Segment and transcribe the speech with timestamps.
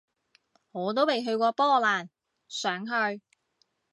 [0.71, 2.09] 我都未去過波蘭，
[2.47, 3.21] 想去